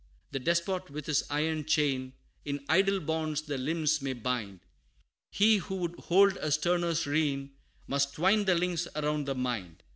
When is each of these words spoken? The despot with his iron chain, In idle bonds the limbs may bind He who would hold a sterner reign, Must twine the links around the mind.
The 0.31 0.39
despot 0.39 0.89
with 0.89 1.05
his 1.05 1.23
iron 1.29 1.63
chain, 1.63 2.13
In 2.43 2.65
idle 2.67 2.99
bonds 3.01 3.43
the 3.43 3.59
limbs 3.59 4.01
may 4.01 4.13
bind 4.13 4.61
He 5.29 5.57
who 5.57 5.75
would 5.75 5.93
hold 5.99 6.37
a 6.37 6.51
sterner 6.51 6.95
reign, 7.05 7.51
Must 7.85 8.15
twine 8.15 8.45
the 8.45 8.55
links 8.55 8.87
around 8.95 9.27
the 9.27 9.35
mind. 9.35 9.83